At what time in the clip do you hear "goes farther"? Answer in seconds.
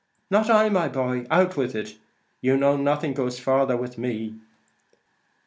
3.13-3.77